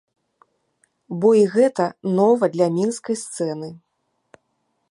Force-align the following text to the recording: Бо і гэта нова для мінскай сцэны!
Бо 1.25 1.29
і 1.41 1.43
гэта 1.55 1.85
нова 2.19 2.45
для 2.55 2.67
мінскай 2.79 3.15
сцэны! 3.25 3.69